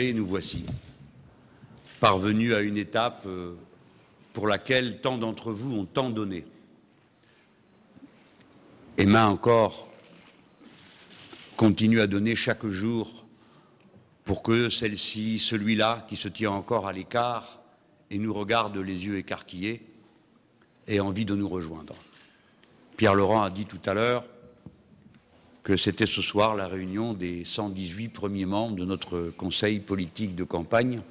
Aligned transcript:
Et 0.00 0.12
nous 0.12 0.26
voici 0.26 0.64
parvenus 1.98 2.54
à 2.54 2.60
une 2.60 2.76
étape 2.76 3.24
euh, 3.26 3.54
pour 4.32 4.46
laquelle 4.46 5.00
tant 5.00 5.18
d'entre 5.18 5.50
vous 5.50 5.74
ont 5.74 5.84
tant 5.84 6.10
donné. 6.10 6.44
Et 8.96 9.06
main 9.06 9.26
encore 9.26 9.88
continue 11.56 12.00
à 12.00 12.06
donner 12.06 12.36
chaque 12.36 12.64
jour 12.66 13.24
pour 14.24 14.44
que 14.44 14.70
celle-ci, 14.70 15.40
celui-là 15.40 16.04
qui 16.08 16.14
se 16.14 16.28
tient 16.28 16.52
encore 16.52 16.86
à 16.86 16.92
l'écart 16.92 17.58
et 18.12 18.18
nous 18.18 18.32
regarde 18.32 18.76
les 18.76 19.06
yeux 19.06 19.18
écarquillés, 19.18 19.84
ait 20.86 21.00
envie 21.00 21.24
de 21.24 21.34
nous 21.34 21.48
rejoindre. 21.48 21.96
Pierre 22.96 23.14
Laurent 23.14 23.42
a 23.42 23.50
dit 23.50 23.66
tout 23.66 23.80
à 23.84 23.94
l'heure 23.94 24.24
que 25.68 25.76
c'était 25.76 26.06
ce 26.06 26.22
soir 26.22 26.56
la 26.56 26.66
réunion 26.66 27.12
des 27.12 27.44
118 27.44 28.08
premiers 28.08 28.46
membres 28.46 28.74
de 28.74 28.86
notre 28.86 29.28
conseil 29.36 29.80
politique 29.80 30.34
de 30.34 30.42
campagne. 30.42 31.02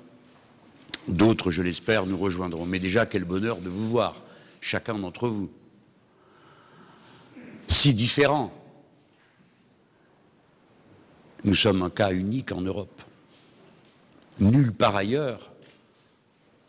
D'autres, 1.07 1.51
je 1.51 1.61
l'espère, 1.61 2.07
nous 2.07 2.17
rejoindront. 2.17 2.65
Mais 2.65 2.79
déjà, 2.79 3.05
quel 3.05 3.23
bonheur 3.23 3.57
de 3.57 3.69
vous 3.69 3.87
voir, 3.87 4.19
chacun 4.59 4.97
d'entre 4.97 5.27
vous. 5.27 5.51
Si 7.67 7.93
différents. 7.93 8.51
Nous 11.43 11.53
sommes 11.53 11.83
un 11.83 11.91
cas 11.91 12.11
unique 12.11 12.51
en 12.51 12.61
Europe. 12.61 13.03
Nulle 14.39 14.73
part 14.73 14.95
ailleurs, 14.95 15.51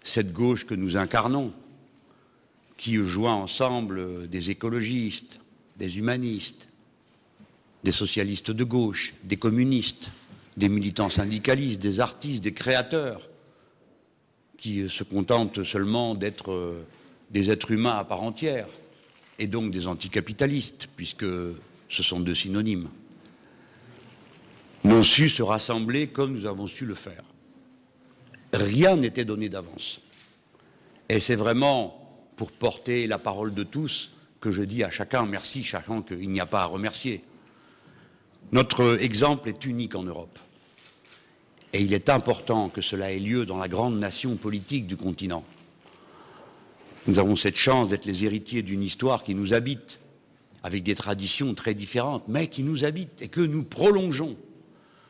cette 0.05 0.34
gauche 0.34 0.66
que 0.66 0.74
nous 0.74 0.98
incarnons, 0.98 1.55
qui 2.77 2.96
joint 2.96 3.36
ensemble 3.36 4.28
des 4.28 4.50
écologistes, 4.50 5.41
des 5.78 5.96
humanistes, 5.96 6.68
des 7.84 7.92
socialistes 7.92 8.50
de 8.50 8.64
gauche, 8.64 9.14
des 9.24 9.37
communistes, 9.37 10.10
des 10.56 10.69
militants 10.69 11.10
syndicalistes, 11.10 11.80
des 11.80 12.00
artistes, 12.00 12.42
des 12.42 12.52
créateurs, 12.52 13.28
qui 14.56 14.88
se 14.88 15.05
contentent 15.05 15.62
seulement 15.62 16.14
d'être 16.14 16.50
euh, 16.50 16.84
des 17.30 17.50
êtres 17.50 17.70
humains 17.70 17.97
à 17.97 18.05
part 18.05 18.22
entière, 18.22 18.67
et 19.39 19.47
donc 19.47 19.70
des 19.70 19.86
anticapitalistes, 19.86 20.89
puisque 20.97 21.27
ce 21.89 22.02
sont 22.02 22.20
deux 22.20 22.34
synonymes, 22.34 22.89
n'ont 24.84 25.02
su 25.02 25.28
se 25.28 25.42
rassembler 25.42 26.08
comme 26.08 26.33
nous 26.33 26.47
avons 26.47 26.67
su 26.67 26.86
le 26.86 26.95
faire. 26.95 27.22
Rien 28.52 28.97
n'était 28.97 29.24
donné 29.24 29.48
d'avance. 29.48 30.00
Et 31.08 31.20
c'est 31.20 31.36
vraiment 31.36 31.95
pour 32.36 32.52
porter 32.52 33.06
la 33.06 33.19
parole 33.19 33.55
de 33.55 33.62
tous 33.62 34.12
que 34.41 34.50
je 34.50 34.62
dis 34.62 34.84
à 34.84 34.91
chacun 34.91 35.27
merci, 35.27 35.64
sachant 35.64 36.02
qu'il 36.02 36.30
n'y 36.30 36.41
a 36.41 36.47
pas 36.47 36.62
à 36.62 36.67
remercier. 36.67 37.22
Notre 38.50 38.98
exemple 39.00 39.48
est 39.48 39.64
unique 39.67 39.94
en 39.94 40.05
Europe. 40.05 40.39
Et 41.75 41.83
il 41.83 41.92
est 41.92 42.08
important 42.08 42.70
que 42.70 42.80
cela 42.80 43.12
ait 43.12 43.19
lieu 43.19 43.45
dans 43.45 43.58
la 43.58 43.69
grande 43.69 43.98
nation 43.98 44.36
politique 44.36 44.86
du 44.86 44.97
continent. 44.97 45.45
Nous 47.06 47.19
avons 47.19 47.36
cette 47.36 47.56
chance 47.56 47.89
d'être 47.89 48.06
les 48.06 48.25
héritiers 48.25 48.62
d'une 48.62 48.83
histoire 48.83 49.22
qui 49.22 49.34
nous 49.34 49.53
habite, 49.53 50.00
avec 50.62 50.83
des 50.83 50.95
traditions 50.95 51.55
très 51.55 51.75
différentes, 51.75 52.27
mais 52.27 52.48
qui 52.48 52.62
nous 52.62 52.84
habite 52.84 53.20
et 53.20 53.28
que 53.28 53.41
nous 53.41 53.64
prolongeons. 53.64 54.36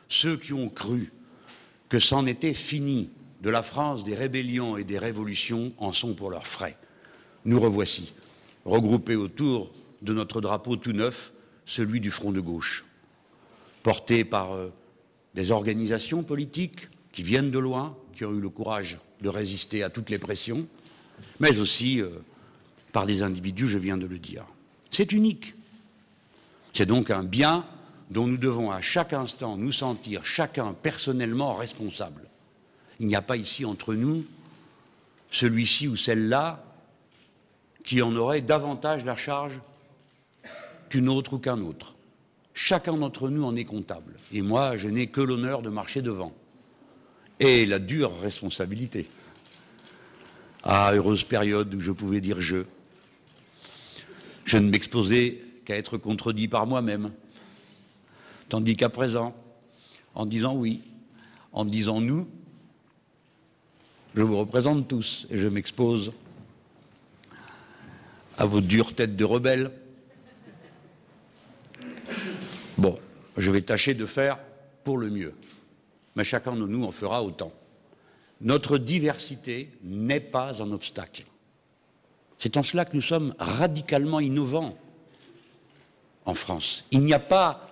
Ceux 0.09 0.35
qui 0.35 0.53
ont 0.53 0.69
cru 0.69 1.11
que 1.87 1.99
c'en 1.99 2.25
était 2.25 2.53
fini 2.53 3.09
de 3.41 3.49
la 3.49 3.63
France 3.63 4.03
des 4.03 4.15
rébellions 4.15 4.75
et 4.75 4.83
des 4.83 4.99
révolutions 4.99 5.71
en 5.77 5.93
sont 5.93 6.13
pour 6.13 6.29
leurs 6.29 6.47
frais. 6.47 6.77
Nous 7.45 7.59
revoici, 7.59 8.11
regroupés 8.65 9.15
autour 9.15 9.71
de 10.01 10.13
notre 10.13 10.41
drapeau 10.41 10.75
tout 10.75 10.91
neuf, 10.91 11.31
celui 11.65 11.99
du 11.99 12.11
front 12.11 12.31
de 12.31 12.41
gauche 12.41 12.85
portés 13.83 14.23
par 14.23 14.53
euh, 14.53 14.71
des 15.35 15.51
organisations 15.51 16.23
politiques 16.23 16.89
qui 17.11 17.23
viennent 17.23 17.51
de 17.51 17.59
loin, 17.59 17.95
qui 18.15 18.25
ont 18.25 18.33
eu 18.33 18.41
le 18.41 18.49
courage 18.49 18.97
de 19.21 19.29
résister 19.29 19.83
à 19.83 19.89
toutes 19.89 20.09
les 20.09 20.17
pressions, 20.17 20.67
mais 21.39 21.59
aussi 21.59 22.01
euh, 22.01 22.09
par 22.91 23.05
des 23.05 23.23
individus, 23.23 23.67
je 23.67 23.77
viens 23.77 23.97
de 23.97 24.07
le 24.07 24.19
dire. 24.19 24.45
C'est 24.91 25.11
unique. 25.11 25.53
C'est 26.73 26.85
donc 26.85 27.11
un 27.11 27.23
bien 27.23 27.65
dont 28.09 28.27
nous 28.27 28.37
devons 28.37 28.71
à 28.71 28.81
chaque 28.81 29.13
instant 29.13 29.57
nous 29.57 29.71
sentir 29.71 30.25
chacun 30.25 30.73
personnellement 30.73 31.53
responsable. 31.53 32.23
Il 32.99 33.07
n'y 33.07 33.15
a 33.15 33.21
pas 33.21 33.37
ici 33.37 33.65
entre 33.65 33.93
nous 33.93 34.25
celui-ci 35.31 35.87
ou 35.87 35.95
celle-là 35.95 36.63
qui 37.83 38.01
en 38.01 38.15
aurait 38.15 38.41
davantage 38.41 39.05
la 39.05 39.15
charge 39.15 39.59
qu'une 40.89 41.09
autre 41.09 41.33
ou 41.33 41.39
qu'un 41.39 41.61
autre. 41.61 41.95
Chacun 42.61 42.97
d'entre 42.97 43.29
nous 43.29 43.45
en 43.45 43.55
est 43.55 43.63
comptable. 43.63 44.17
Et 44.33 44.41
moi, 44.41 44.75
je 44.75 44.89
n'ai 44.89 45.07
que 45.07 45.21
l'honneur 45.21 45.61
de 45.61 45.69
marcher 45.69 46.01
devant. 46.01 46.33
Et 47.39 47.65
la 47.65 47.79
dure 47.79 48.19
responsabilité. 48.19 49.07
Ah, 50.63 50.91
heureuse 50.93 51.23
période 51.23 51.73
où 51.73 51.79
je 51.79 51.91
pouvais 51.93 52.19
dire 52.19 52.41
je. 52.41 52.65
Je 54.43 54.57
ne 54.57 54.69
m'exposais 54.69 55.41
qu'à 55.63 55.77
être 55.77 55.97
contredit 55.97 56.49
par 56.49 56.67
moi-même. 56.67 57.11
Tandis 58.49 58.75
qu'à 58.75 58.89
présent, 58.89 59.33
en 60.13 60.25
disant 60.25 60.53
oui, 60.53 60.81
en 61.53 61.63
disant 61.63 62.01
nous, 62.01 62.27
je 64.15 64.21
vous 64.21 64.37
représente 64.37 64.85
tous 64.89 65.27
et 65.29 65.37
je 65.37 65.47
m'expose 65.47 66.11
à 68.37 68.45
vos 68.45 68.59
dures 68.59 68.93
têtes 68.93 69.15
de 69.15 69.23
rebelles 69.23 69.71
Bon, 72.79 72.97
je 73.35 73.51
vais 73.51 73.61
tâcher 73.61 73.93
de 73.93 74.05
faire 74.05 74.39
pour 74.85 74.97
le 74.97 75.09
mieux, 75.09 75.33
mais 76.15 76.23
chacun 76.23 76.55
de 76.55 76.65
nous 76.65 76.85
en 76.85 76.93
fera 76.93 77.21
autant. 77.21 77.51
Notre 78.39 78.77
diversité 78.77 79.69
n'est 79.83 80.21
pas 80.21 80.63
un 80.63 80.71
obstacle. 80.71 81.25
C'est 82.39 82.55
en 82.55 82.63
cela 82.63 82.85
que 82.85 82.95
nous 82.95 83.01
sommes 83.01 83.35
radicalement 83.37 84.21
innovants 84.21 84.77
en 86.23 86.33
France. 86.33 86.85
Il 86.91 87.01
n'y 87.01 87.11
a 87.11 87.19
pas 87.19 87.69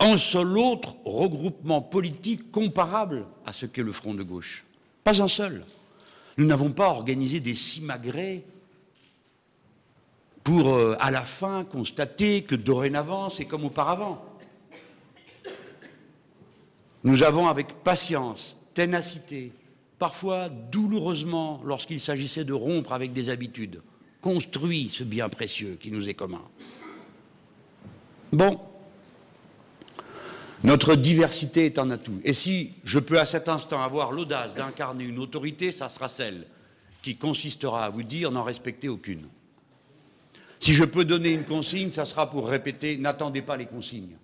un 0.00 0.16
seul 0.16 0.56
autre 0.56 0.96
regroupement 1.04 1.82
politique 1.82 2.50
comparable 2.50 3.26
à 3.44 3.52
ce 3.52 3.66
qu'est 3.66 3.82
le 3.82 3.92
Front 3.92 4.14
de 4.14 4.22
gauche. 4.22 4.64
Pas 5.04 5.20
un 5.20 5.28
seul. 5.28 5.62
Nous 6.38 6.46
n'avons 6.46 6.72
pas 6.72 6.88
organisé 6.88 7.38
des 7.40 7.54
simagrées 7.54 8.46
pour 10.48 10.70
euh, 10.70 10.96
à 10.98 11.10
la 11.10 11.20
fin 11.20 11.62
constater 11.62 12.40
que 12.40 12.54
dorénavant 12.54 13.28
c'est 13.28 13.44
comme 13.44 13.66
auparavant. 13.66 14.24
Nous 17.04 17.22
avons 17.22 17.48
avec 17.48 17.84
patience, 17.84 18.56
ténacité, 18.72 19.52
parfois 19.98 20.48
douloureusement 20.48 21.60
lorsqu'il 21.66 22.00
s'agissait 22.00 22.46
de 22.46 22.54
rompre 22.54 22.94
avec 22.94 23.12
des 23.12 23.28
habitudes, 23.28 23.82
construit 24.22 24.90
ce 24.90 25.04
bien 25.04 25.28
précieux 25.28 25.76
qui 25.78 25.90
nous 25.90 26.08
est 26.08 26.14
commun. 26.14 26.44
Bon, 28.32 28.58
notre 30.64 30.94
diversité 30.94 31.66
est 31.66 31.78
un 31.78 31.90
atout. 31.90 32.22
Et 32.24 32.32
si 32.32 32.72
je 32.84 32.98
peux 32.98 33.20
à 33.20 33.26
cet 33.26 33.50
instant 33.50 33.82
avoir 33.82 34.12
l'audace 34.12 34.54
d'incarner 34.54 35.04
une 35.04 35.18
autorité, 35.18 35.72
ça 35.72 35.90
sera 35.90 36.08
celle 36.08 36.46
qui 37.02 37.16
consistera 37.16 37.84
à 37.84 37.90
vous 37.90 38.02
dire 38.02 38.32
n'en 38.32 38.44
respecter 38.44 38.88
aucune. 38.88 39.28
Si 40.68 40.74
je 40.74 40.84
peux 40.84 41.06
donner 41.06 41.30
une 41.30 41.46
consigne, 41.46 41.92
ça 41.92 42.04
sera 42.04 42.28
pour 42.28 42.46
répéter 42.46 42.98
n'attendez 42.98 43.40
pas 43.40 43.56
les 43.56 43.64
consignes. 43.64 44.18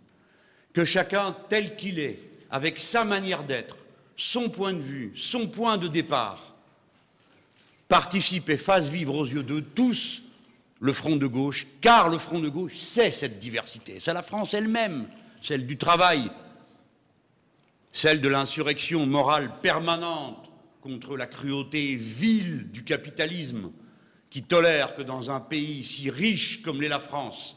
Que 0.74 0.84
chacun, 0.84 1.34
tel 1.48 1.74
qu'il 1.74 1.98
est, 1.98 2.18
avec 2.50 2.78
sa 2.78 3.02
manière 3.02 3.44
d'être, 3.44 3.78
son 4.14 4.50
point 4.50 4.74
de 4.74 4.82
vue, 4.82 5.10
son 5.16 5.46
point 5.46 5.78
de 5.78 5.88
départ, 5.88 6.54
participe 7.88 8.50
et 8.50 8.58
fasse 8.58 8.90
vivre 8.90 9.14
aux 9.14 9.24
yeux 9.24 9.42
de 9.42 9.60
tous 9.60 10.22
le 10.80 10.92
front 10.92 11.16
de 11.16 11.26
gauche, 11.26 11.66
car 11.80 12.10
le 12.10 12.18
front 12.18 12.40
de 12.40 12.50
gauche, 12.50 12.76
c'est 12.76 13.10
cette 13.10 13.38
diversité. 13.38 13.96
C'est 13.98 14.12
la 14.12 14.20
France 14.20 14.52
elle-même, 14.52 15.06
celle 15.40 15.66
du 15.66 15.78
travail, 15.78 16.30
celle 17.90 18.20
de 18.20 18.28
l'insurrection 18.28 19.06
morale 19.06 19.50
permanente 19.62 20.50
contre 20.82 21.16
la 21.16 21.26
cruauté 21.26 21.96
vile 21.96 22.70
du 22.70 22.84
capitalisme, 22.84 23.70
qui 24.34 24.42
tolère 24.42 24.96
que 24.96 25.02
dans 25.02 25.30
un 25.30 25.38
pays 25.38 25.84
si 25.84 26.10
riche 26.10 26.60
comme 26.62 26.80
l'est 26.80 26.88
la 26.88 26.98
France, 26.98 27.56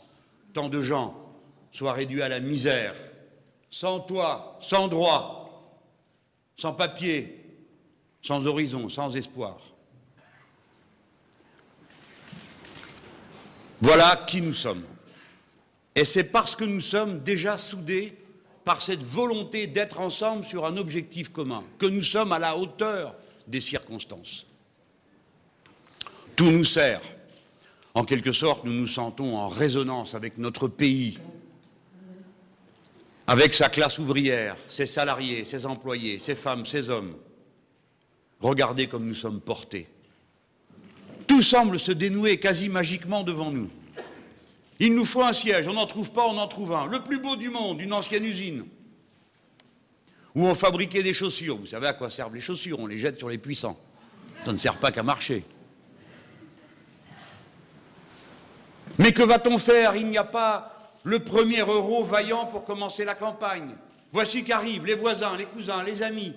tant 0.54 0.70
de 0.70 0.84
gens 0.84 1.18
soient 1.72 1.94
réduits 1.94 2.22
à 2.22 2.30
la 2.30 2.40
misère, 2.40 2.94
sans 3.72 4.00
toit, 4.00 4.60
sans 4.62 4.88
droit, 4.88 5.74
sans 6.56 6.74
papier, 6.74 7.44
sans 8.22 8.46
horizon, 8.46 8.90
sans 8.90 9.16
espoir. 9.16 9.58
Voilà 13.82 14.26
qui 14.28 14.44
nous 14.44 14.54
sommes. 14.54 14.86
Et 15.96 16.06
c'est 16.06 16.26
parce 16.26 16.56
que 16.56 16.64
nous 16.64 16.82
sommes 16.82 17.24
déjà 17.24 17.58
soudés 17.58 18.16
par 18.64 18.84
cette 18.84 19.02
volonté 19.02 19.66
d'être 19.66 20.00
ensemble 20.00 20.46
sur 20.46 20.64
un 20.64 20.78
objectif 20.78 21.30
commun 21.30 21.64
que 21.80 21.88
nous 21.88 22.04
sommes 22.04 22.34
à 22.34 22.38
la 22.38 22.56
hauteur 22.56 23.16
des 23.48 23.62
circonstances. 23.62 24.46
Tout 26.38 26.52
nous 26.52 26.64
sert. 26.66 27.02
En 27.96 28.06
quelque 28.06 28.32
sorte, 28.32 28.64
nous 28.64 28.72
nous 28.72 28.88
sentons 28.88 29.36
en 29.36 29.50
résonance 29.50 30.14
avec 30.14 30.38
notre 30.38 30.70
pays. 30.70 31.20
avec 33.30 33.54
sa 33.54 33.68
classe 33.68 34.00
ouvrière, 34.00 34.56
ses 34.70 34.86
salariés, 34.86 35.44
ses 35.44 35.66
employés, 35.66 36.18
ses 36.18 36.36
femmes, 36.36 36.66
ses 36.66 36.90
hommes. 36.90 37.14
Regardez 38.40 38.88
comme 38.88 39.06
nous 39.06 39.16
sommes 39.16 39.42
portés. 39.42 39.90
Tout 41.28 41.42
semble 41.42 41.78
se 41.78 41.92
dénouer 41.92 42.40
quasi 42.40 42.70
magiquement 42.70 43.24
devant 43.24 43.52
nous. 43.52 43.70
Il 44.80 44.96
nous 44.96 45.04
faut 45.04 45.24
un 45.24 45.34
siège, 45.34 45.68
on 45.68 45.74
n'en 45.74 45.88
trouve 45.88 46.12
pas, 46.12 46.26
on 46.26 46.38
en 46.38 46.48
trouve 46.48 46.72
un. 46.72 46.86
Le 46.88 47.02
plus 47.02 47.20
beau 47.20 47.36
du 47.36 47.50
monde, 47.50 47.82
une 47.82 47.92
ancienne 47.92 48.24
usine, 48.24 48.64
où 50.34 50.48
on 50.48 50.56
fabriquait 50.56 51.04
des 51.04 51.14
chaussures. 51.14 51.58
Vous 51.58 51.68
savez 51.68 51.88
à 51.88 51.94
quoi 51.94 52.10
servent 52.10 52.36
les 52.36 52.40
chaussures 52.40 52.80
On 52.80 52.88
les 52.88 52.98
jette 52.98 53.18
sur 53.18 53.28
les 53.28 53.40
puissants. 53.40 53.78
Ça 54.46 54.54
ne 54.54 54.58
sert 54.58 54.78
pas 54.78 54.94
qu'à 54.94 55.04
marcher. 55.04 55.44
Mais 59.00 59.12
que 59.12 59.24
va-t-on 59.24 59.58
faire 59.58 59.96
Il 59.96 60.08
n'y 60.08 60.18
a 60.18 60.24
pas 60.24 60.92
le 61.04 61.20
premier 61.20 61.60
euro 61.60 62.04
vaillant 62.04 62.46
pour 62.46 62.66
commencer 62.66 63.06
la 63.06 63.16
campagne. 63.16 63.76
Voici 64.12 64.44
qu'arrivent 64.44 64.86
les 64.86 64.96
voisins, 64.96 65.38
les 65.38 65.46
cousins, 65.46 65.84
les 65.84 66.04
amis. 66.04 66.34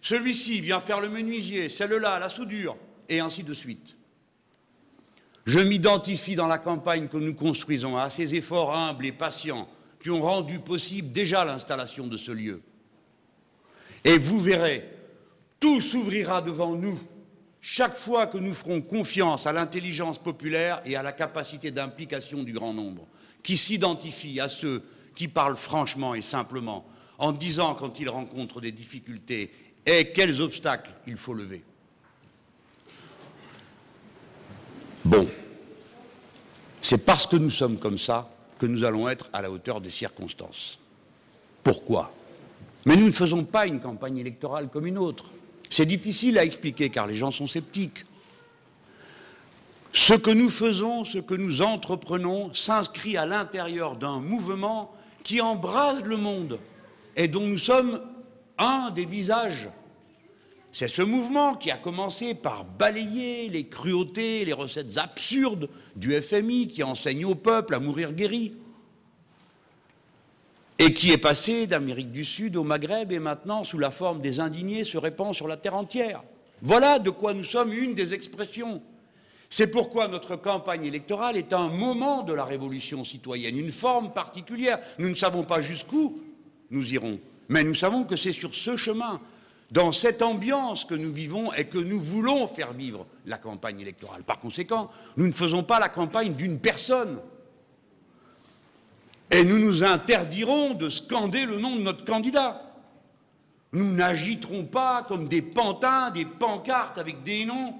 Celui-ci 0.00 0.60
vient 0.60 0.80
faire 0.80 1.00
le 1.00 1.08
menuisier, 1.08 1.68
celle-là, 1.68 2.18
la 2.18 2.28
soudure, 2.28 2.76
et 3.08 3.20
ainsi 3.20 3.42
de 3.42 3.54
suite. 3.54 3.96
Je 5.44 5.60
m'identifie 5.60 6.34
dans 6.34 6.48
la 6.48 6.58
campagne 6.58 7.08
que 7.08 7.16
nous 7.16 7.34
construisons 7.34 7.96
à 7.96 8.10
ces 8.10 8.34
efforts 8.34 8.76
humbles 8.76 9.06
et 9.06 9.12
patients 9.12 9.68
qui 10.02 10.10
ont 10.10 10.22
rendu 10.22 10.58
possible 10.58 11.12
déjà 11.12 11.44
l'installation 11.44 12.06
de 12.06 12.16
ce 12.16 12.32
lieu. 12.32 12.62
Et 14.04 14.18
vous 14.18 14.40
verrez, 14.40 14.88
tout 15.60 15.80
s'ouvrira 15.80 16.42
devant 16.42 16.74
nous 16.74 16.98
chaque 17.68 17.96
fois 17.96 18.28
que 18.28 18.38
nous 18.38 18.54
ferons 18.54 18.80
confiance 18.80 19.44
à 19.44 19.52
l'intelligence 19.52 20.20
populaire 20.20 20.80
et 20.84 20.94
à 20.94 21.02
la 21.02 21.10
capacité 21.10 21.72
d'implication 21.72 22.44
du 22.44 22.52
grand 22.52 22.72
nombre, 22.72 23.08
qui 23.42 23.56
s'identifient 23.56 24.38
à 24.38 24.48
ceux 24.48 24.84
qui 25.16 25.26
parlent 25.26 25.56
franchement 25.56 26.14
et 26.14 26.22
simplement, 26.22 26.86
en 27.18 27.32
disant 27.32 27.74
quand 27.74 27.98
ils 27.98 28.08
rencontrent 28.08 28.60
des 28.60 28.70
difficultés 28.70 29.50
et 29.84 30.12
quels 30.12 30.40
obstacles 30.40 30.92
il 31.08 31.16
faut 31.16 31.34
lever. 31.34 31.64
Bon, 35.04 35.28
c'est 36.80 37.04
parce 37.04 37.26
que 37.26 37.34
nous 37.34 37.50
sommes 37.50 37.78
comme 37.78 37.98
ça 37.98 38.30
que 38.60 38.66
nous 38.66 38.84
allons 38.84 39.08
être 39.08 39.28
à 39.32 39.42
la 39.42 39.50
hauteur 39.50 39.80
des 39.80 39.90
circonstances. 39.90 40.78
Pourquoi? 41.64 42.14
Mais 42.84 42.94
nous 42.94 43.06
ne 43.06 43.10
faisons 43.10 43.42
pas 43.42 43.66
une 43.66 43.80
campagne 43.80 44.18
électorale 44.18 44.68
comme 44.68 44.86
une 44.86 44.98
autre. 44.98 45.32
C'est 45.70 45.86
difficile 45.86 46.38
à 46.38 46.44
expliquer 46.44 46.90
car 46.90 47.06
les 47.06 47.16
gens 47.16 47.30
sont 47.30 47.46
sceptiques. 47.46 48.04
Ce 49.92 50.14
que 50.14 50.30
nous 50.30 50.50
faisons, 50.50 51.04
ce 51.04 51.18
que 51.18 51.34
nous 51.34 51.62
entreprenons, 51.62 52.52
s'inscrit 52.52 53.16
à 53.16 53.26
l'intérieur 53.26 53.96
d'un 53.96 54.20
mouvement 54.20 54.92
qui 55.22 55.40
embrase 55.40 56.02
le 56.04 56.16
monde 56.16 56.58
et 57.16 57.28
dont 57.28 57.46
nous 57.46 57.58
sommes 57.58 58.00
un 58.58 58.90
des 58.90 59.06
visages. 59.06 59.68
C'est 60.70 60.88
ce 60.88 61.00
mouvement 61.00 61.54
qui 61.54 61.70
a 61.70 61.78
commencé 61.78 62.34
par 62.34 62.66
balayer 62.66 63.48
les 63.48 63.66
cruautés, 63.66 64.44
les 64.44 64.52
recettes 64.52 64.98
absurdes 64.98 65.70
du 65.96 66.12
FMI 66.20 66.68
qui 66.68 66.82
enseigne 66.82 67.24
au 67.24 67.34
peuple 67.34 67.74
à 67.74 67.80
mourir 67.80 68.12
guéri, 68.12 68.52
et 70.78 70.92
qui 70.92 71.12
est 71.12 71.18
passé 71.18 71.66
d'Amérique 71.66 72.12
du 72.12 72.24
Sud 72.24 72.56
au 72.56 72.64
Maghreb 72.64 73.12
et 73.12 73.18
maintenant, 73.18 73.64
sous 73.64 73.78
la 73.78 73.90
forme 73.90 74.20
des 74.20 74.40
indignés, 74.40 74.84
se 74.84 74.98
répand 74.98 75.34
sur 75.34 75.48
la 75.48 75.56
terre 75.56 75.74
entière. 75.74 76.22
Voilà 76.62 76.98
de 76.98 77.10
quoi 77.10 77.34
nous 77.34 77.44
sommes 77.44 77.72
une 77.72 77.94
des 77.94 78.14
expressions. 78.14 78.82
C'est 79.48 79.70
pourquoi 79.70 80.08
notre 80.08 80.36
campagne 80.36 80.84
électorale 80.84 81.36
est 81.36 81.52
un 81.52 81.68
moment 81.68 82.22
de 82.22 82.32
la 82.32 82.44
révolution 82.44 83.04
citoyenne, 83.04 83.56
une 83.56 83.72
forme 83.72 84.12
particulière. 84.12 84.80
Nous 84.98 85.08
ne 85.08 85.14
savons 85.14 85.44
pas 85.44 85.60
jusqu'où 85.60 86.20
nous 86.70 86.92
irons, 86.92 87.20
mais 87.48 87.62
nous 87.62 87.74
savons 87.74 88.04
que 88.04 88.16
c'est 88.16 88.32
sur 88.32 88.54
ce 88.54 88.76
chemin 88.76 89.20
dans 89.70 89.92
cette 89.92 90.22
ambiance 90.22 90.84
que 90.84 90.94
nous 90.94 91.12
vivons 91.12 91.52
et 91.52 91.64
que 91.64 91.78
nous 91.78 92.00
voulons 92.00 92.46
faire 92.46 92.72
vivre 92.72 93.06
la 93.24 93.38
campagne 93.38 93.80
électorale. 93.80 94.22
Par 94.22 94.38
conséquent, 94.38 94.90
nous 95.16 95.26
ne 95.26 95.32
faisons 95.32 95.62
pas 95.62 95.80
la 95.80 95.88
campagne 95.88 96.34
d'une 96.34 96.58
personne. 96.58 97.18
Et 99.30 99.44
nous 99.44 99.58
nous 99.58 99.82
interdirons 99.82 100.74
de 100.74 100.88
scander 100.88 101.46
le 101.46 101.58
nom 101.58 101.76
de 101.76 101.82
notre 101.82 102.04
candidat. 102.04 102.62
Nous 103.72 103.92
n'agiterons 103.92 104.64
pas 104.64 105.02
comme 105.02 105.28
des 105.28 105.42
pantins, 105.42 106.10
des 106.10 106.24
pancartes 106.24 106.98
avec 106.98 107.22
des 107.22 107.44
noms, 107.44 107.74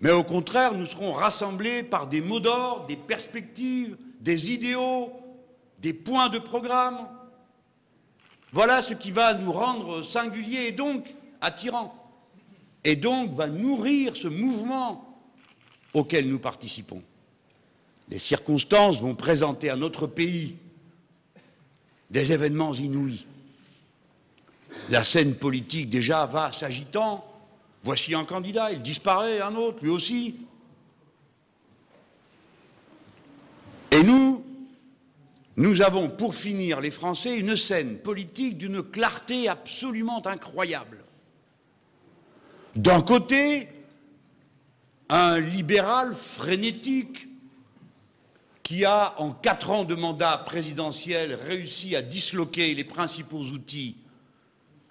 mais 0.00 0.10
au 0.10 0.22
contraire, 0.22 0.74
nous 0.74 0.86
serons 0.86 1.12
rassemblés 1.12 1.82
par 1.82 2.06
des 2.06 2.20
mots 2.20 2.40
d'ordre, 2.40 2.86
des 2.86 2.96
perspectives, 2.96 3.96
des 4.20 4.52
idéaux, 4.52 5.12
des 5.78 5.92
points 5.92 6.28
de 6.28 6.38
programme, 6.38 7.08
voilà 8.52 8.82
ce 8.82 8.94
qui 8.94 9.12
va 9.12 9.34
nous 9.34 9.52
rendre 9.52 10.02
singuliers 10.02 10.68
et 10.68 10.72
donc 10.72 11.06
attirants, 11.40 11.94
et 12.84 12.96
donc 12.96 13.34
va 13.34 13.46
nourrir 13.46 14.16
ce 14.16 14.28
mouvement 14.28 15.22
auquel 15.94 16.28
nous 16.28 16.38
participons. 16.38 17.02
Les 18.10 18.18
circonstances 18.18 19.00
vont 19.00 19.14
présenter 19.14 19.70
à 19.70 19.76
notre 19.76 20.08
pays 20.08 20.56
des 22.10 22.32
événements 22.32 22.74
inouïs. 22.74 23.24
La 24.88 25.04
scène 25.04 25.36
politique 25.36 25.88
déjà 25.88 26.26
va 26.26 26.50
s'agitant. 26.50 27.24
Voici 27.84 28.14
un 28.14 28.24
candidat, 28.24 28.72
il 28.72 28.82
disparaît, 28.82 29.40
un 29.40 29.54
autre, 29.54 29.78
lui 29.82 29.90
aussi. 29.90 30.36
Et 33.92 34.02
nous, 34.02 34.44
nous 35.56 35.80
avons, 35.80 36.08
pour 36.08 36.34
finir, 36.34 36.80
les 36.80 36.90
Français, 36.90 37.38
une 37.38 37.56
scène 37.56 37.98
politique 37.98 38.58
d'une 38.58 38.82
clarté 38.82 39.48
absolument 39.48 40.26
incroyable. 40.26 40.98
D'un 42.74 43.02
côté, 43.02 43.68
un 45.08 45.38
libéral 45.38 46.14
frénétique 46.14 47.29
qui 48.70 48.84
a, 48.84 49.20
en 49.20 49.32
quatre 49.32 49.70
ans 49.70 49.82
de 49.82 49.96
mandat 49.96 50.38
présidentiel, 50.46 51.34
réussi 51.34 51.96
à 51.96 52.02
disloquer 52.02 52.72
les 52.72 52.84
principaux 52.84 53.40
outils 53.40 53.96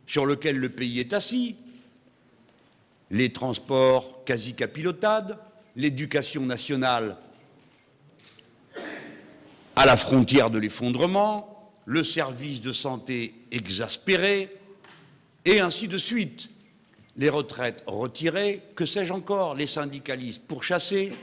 sur 0.06 0.26
lesquels 0.26 0.58
le 0.58 0.68
pays 0.68 1.00
est 1.00 1.14
assis, 1.14 1.56
les 3.10 3.32
transports 3.32 4.26
quasi 4.26 4.54
capilotades, 4.54 5.40
l'éducation 5.78 6.46
nationale 6.46 7.16
à 9.78 9.86
la 9.86 9.96
frontière 9.96 10.50
de 10.50 10.60
l'effondrement, 10.60 11.72
le 11.86 12.04
service 12.04 12.60
de 12.60 12.74
santé 12.74 13.34
exaspéré, 13.50 14.50
et 15.46 15.62
ainsi 15.62 15.88
de 15.88 15.98
suite. 15.98 16.50
Les 17.16 17.30
retraites 17.30 17.82
retirées, 17.88 18.62
que 18.76 18.86
sais-je 18.86 19.14
encore, 19.14 19.56
les 19.56 19.68
syndicalistes 19.68 20.42
pourchassés. 20.46 21.14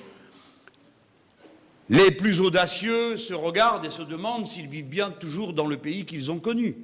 Les 1.89 2.11
plus 2.11 2.41
audacieux 2.41 3.17
se 3.17 3.33
regardent 3.33 3.87
et 3.87 3.91
se 3.91 4.03
demandent 4.03 4.49
s'ils 4.49 4.67
vivent 4.67 4.89
bien 4.89 5.11
toujours 5.11 5.53
dans 5.53 5.67
le 5.67 5.77
pays 5.77 6.05
qu'ils 6.05 6.31
ont 6.31 6.41
connu. 6.41 6.75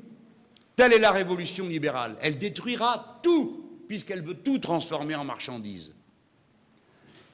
Telle 0.77 0.93
est 0.93 0.99
la 0.99 1.11
révolution 1.11 1.67
libérale. 1.67 2.17
Elle 2.21 2.39
détruira 2.39 3.21
tout, 3.23 3.65
puisqu'elle 3.89 4.23
veut 4.23 4.37
tout 4.37 4.59
transformer 4.59 5.15
en 5.17 5.25
marchandises. 5.25 5.93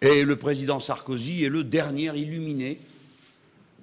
Et 0.00 0.24
le 0.24 0.36
président 0.36 0.80
Sarkozy 0.80 1.44
est 1.44 1.50
le 1.50 1.64
dernier 1.64 2.16
illuminé 2.16 2.80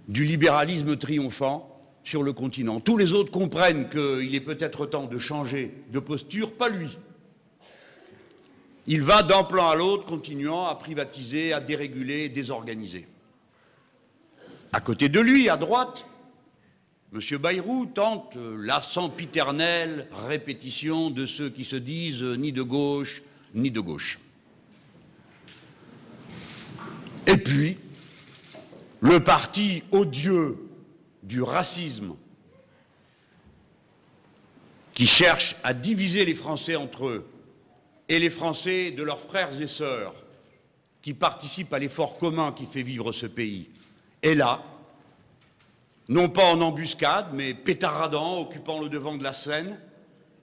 du 0.07 0.23
libéralisme 0.23 0.95
triomphant 0.97 1.71
sur 2.03 2.23
le 2.23 2.33
continent. 2.33 2.79
Tous 2.79 2.97
les 2.97 3.13
autres 3.13 3.31
comprennent 3.31 3.89
qu'il 3.89 4.33
est 4.33 4.41
peut-être 4.41 4.85
temps 4.85 5.05
de 5.05 5.19
changer 5.19 5.73
de 5.91 5.99
posture, 5.99 6.53
pas 6.53 6.69
lui. 6.69 6.97
Il 8.87 9.01
va 9.01 9.23
d'un 9.23 9.43
plan 9.43 9.69
à 9.69 9.75
l'autre, 9.75 10.05
continuant 10.05 10.67
à 10.67 10.75
privatiser, 10.75 11.53
à 11.53 11.59
déréguler, 11.59 12.29
désorganiser. 12.29 13.07
À 14.75 14.81
côté 14.81 15.07
de 15.07 15.21
lui, 15.21 15.47
à 15.47 15.55
droite, 15.55 16.05
M. 17.13 17.37
Bayrou 17.37 17.85
tente 17.85 18.35
la 18.35 18.81
sempiternelle 18.81 20.09
répétition 20.27 21.09
de 21.09 21.25
ceux 21.25 21.49
qui 21.49 21.63
se 21.63 21.77
disent 21.77 22.23
ni 22.23 22.51
de 22.51 22.61
gauche 22.61 23.21
ni 23.53 23.71
de 23.71 23.79
gauche. 23.79 24.19
Et 27.25 27.37
puis, 27.37 27.77
le 28.99 29.23
parti 29.23 29.81
odieux 29.93 30.57
du 31.23 31.41
racisme 31.41 32.17
qui 34.93 35.07
cherche 35.07 35.55
à 35.63 35.73
diviser 35.73 36.25
les 36.25 36.35
Français 36.35 36.75
entre 36.75 37.07
eux 37.07 37.29
et 38.09 38.19
les 38.19 38.29
Français 38.29 38.91
de 38.91 39.03
leurs 39.03 39.21
frères 39.21 39.61
et 39.61 39.67
sœurs 39.67 40.15
qui 41.01 41.13
participent 41.13 41.71
à 41.71 41.79
l'effort 41.79 42.17
commun 42.17 42.51
qui 42.51 42.65
fait 42.65 42.83
vivre 42.83 43.13
ce 43.13 43.25
pays, 43.25 43.69
est 44.25 44.35
là, 44.35 44.63
non 46.09 46.29
pas 46.29 46.51
en 46.51 46.59
embuscade, 46.61 47.27
mais 47.33 47.53
pétaradant, 47.53 48.39
occupant 48.39 48.81
le 48.81 48.89
devant 48.89 49.15
de 49.15 49.23
la 49.23 49.33
scène, 49.33 49.79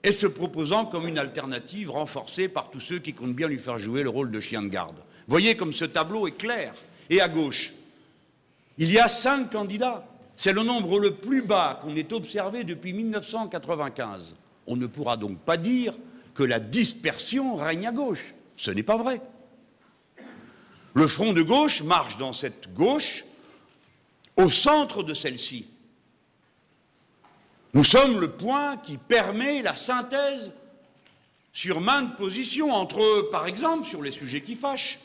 et 0.03 0.11
se 0.11 0.25
proposant 0.25 0.85
comme 0.85 1.07
une 1.07 1.17
alternative 1.17 1.91
renforcée 1.91 2.47
par 2.47 2.69
tous 2.69 2.79
ceux 2.79 2.99
qui 2.99 3.13
comptent 3.13 3.35
bien 3.35 3.47
lui 3.47 3.59
faire 3.59 3.77
jouer 3.77 4.03
le 4.03 4.09
rôle 4.09 4.31
de 4.31 4.39
chien 4.39 4.61
de 4.61 4.67
garde. 4.67 4.95
Voyez 5.27 5.55
comme 5.55 5.73
ce 5.73 5.85
tableau 5.85 6.27
est 6.27 6.37
clair. 6.37 6.73
Et 7.09 7.21
à 7.21 7.27
gauche, 7.27 7.73
il 8.77 8.91
y 8.91 8.99
a 8.99 9.07
cinq 9.07 9.51
candidats 9.51 10.05
C'est 10.35 10.53
le 10.53 10.63
nombre 10.63 10.99
le 10.99 11.11
plus 11.11 11.41
bas 11.41 11.79
qu'on 11.81 11.95
ait 11.95 12.11
observé 12.11 12.63
depuis 12.63 12.91
1995. 12.91 14.35
On 14.65 14.75
ne 14.75 14.87
pourra 14.87 15.15
donc 15.15 15.37
pas 15.39 15.57
dire 15.57 15.93
que 16.33 16.43
la 16.43 16.59
dispersion 16.59 17.55
règne 17.55 17.87
à 17.87 17.91
gauche. 17.91 18.33
Ce 18.57 18.71
n'est 18.71 18.83
pas 18.83 18.97
vrai. 18.97 19.21
Le 20.93 21.07
front 21.07 21.33
de 21.33 21.41
gauche 21.41 21.81
marche 21.83 22.17
dans 22.17 22.33
cette 22.33 22.73
gauche 22.73 23.25
au 24.37 24.49
centre 24.49 25.03
de 25.03 25.13
celle-ci. 25.13 25.67
Nous 27.73 27.83
sommes 27.83 28.19
le 28.19 28.31
point 28.31 28.77
qui 28.77 28.97
permet 28.97 29.61
la 29.61 29.75
synthèse 29.75 30.53
sur 31.53 31.81
maintes 31.81 32.17
positions, 32.17 32.71
entre, 32.71 33.29
par 33.31 33.47
exemple, 33.47 33.87
sur 33.87 34.01
les 34.01 34.11
sujets 34.11 34.41
qui 34.41 34.55
fâchent. 34.55 34.99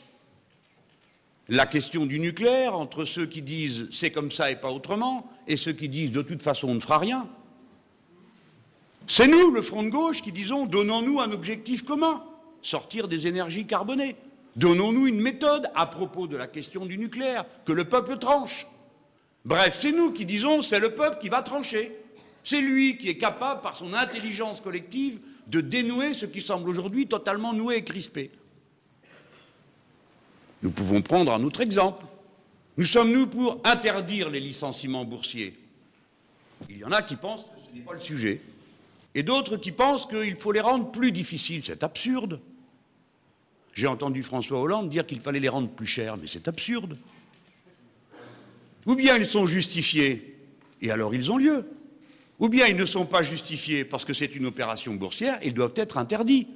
La 1.47 1.65
question 1.65 2.05
du 2.05 2.19
nucléaire, 2.19 2.75
entre 2.75 3.05
ceux 3.05 3.25
qui 3.25 3.41
disent 3.41 3.87
c'est 3.91 4.11
comme 4.11 4.31
ça 4.31 4.51
et 4.51 4.55
pas 4.55 4.71
autrement, 4.71 5.31
et 5.47 5.57
ceux 5.57 5.73
qui 5.73 5.89
disent 5.89 6.11
de 6.11 6.21
toute 6.21 6.43
façon 6.43 6.69
on 6.69 6.75
ne 6.75 6.79
fera 6.79 6.99
rien. 6.99 7.27
C'est 9.07 9.27
nous, 9.27 9.49
le 9.49 9.63
Front 9.63 9.81
de 9.81 9.89
gauche, 9.89 10.21
qui 10.21 10.31
disons 10.31 10.67
donnons-nous 10.67 11.19
un 11.19 11.31
objectif 11.31 11.83
commun, 11.83 12.23
sortir 12.61 13.07
des 13.07 13.25
énergies 13.25 13.65
carbonées. 13.65 14.15
Donnons-nous 14.55 15.07
une 15.07 15.21
méthode 15.21 15.71
à 15.73 15.87
propos 15.87 16.27
de 16.27 16.37
la 16.37 16.45
question 16.45 16.85
du 16.85 16.99
nucléaire, 16.99 17.45
que 17.65 17.71
le 17.71 17.85
peuple 17.85 18.19
tranche. 18.19 18.67
Bref, 19.45 19.77
c'est 19.81 19.91
nous 19.91 20.11
qui 20.11 20.25
disons 20.25 20.61
c'est 20.61 20.79
le 20.79 20.93
peuple 20.93 21.19
qui 21.21 21.29
va 21.29 21.41
trancher. 21.41 21.95
C'est 22.43 22.61
lui 22.61 22.97
qui 22.97 23.09
est 23.09 23.17
capable, 23.17 23.61
par 23.61 23.75
son 23.75 23.93
intelligence 23.93 24.61
collective, 24.61 25.19
de 25.47 25.61
dénouer 25.61 26.13
ce 26.13 26.25
qui 26.25 26.41
semble 26.41 26.69
aujourd'hui 26.69 27.07
totalement 27.07 27.53
noué 27.53 27.77
et 27.77 27.83
crispé. 27.83 28.31
Nous 30.61 30.71
pouvons 30.71 31.01
prendre 31.01 31.31
un 31.33 31.43
autre 31.43 31.61
exemple. 31.61 32.05
Nous 32.77 32.85
sommes, 32.85 33.11
nous, 33.11 33.27
pour 33.27 33.59
interdire 33.63 34.29
les 34.29 34.39
licenciements 34.39 35.05
boursiers. 35.05 35.57
Il 36.69 36.77
y 36.77 36.85
en 36.85 36.91
a 36.91 37.01
qui 37.01 37.15
pensent 37.15 37.43
que 37.43 37.61
ce 37.65 37.75
n'est 37.75 37.81
pas 37.83 37.93
le 37.93 37.99
sujet, 37.99 38.41
et 39.15 39.23
d'autres 39.23 39.57
qui 39.57 39.71
pensent 39.71 40.05
qu'il 40.05 40.35
faut 40.35 40.51
les 40.51 40.61
rendre 40.61 40.91
plus 40.91 41.11
difficiles. 41.11 41.63
C'est 41.65 41.83
absurde. 41.83 42.39
J'ai 43.73 43.87
entendu 43.87 44.23
François 44.23 44.59
Hollande 44.59 44.89
dire 44.89 45.05
qu'il 45.05 45.21
fallait 45.21 45.39
les 45.39 45.49
rendre 45.49 45.69
plus 45.69 45.87
chers, 45.87 46.17
mais 46.17 46.27
c'est 46.27 46.47
absurde. 46.47 46.97
Ou 48.85 48.95
bien 48.95 49.17
ils 49.17 49.25
sont 49.25 49.47
justifiés, 49.47 50.37
et 50.81 50.91
alors 50.91 51.13
ils 51.13 51.31
ont 51.31 51.37
lieu. 51.37 51.65
Ou 52.39 52.47
bien 52.47 52.67
ils 52.67 52.75
ne 52.75 52.85
sont 52.85 53.05
pas 53.05 53.21
justifiés 53.21 53.83
parce 53.83 54.05
que 54.05 54.13
c'est 54.13 54.35
une 54.35 54.45
opération 54.45 54.93
boursière 54.95 55.37
et 55.41 55.51
doivent 55.51 55.73
être 55.75 55.97
interdits. 55.97 56.47